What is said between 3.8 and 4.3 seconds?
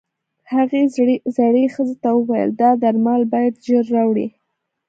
راوړې.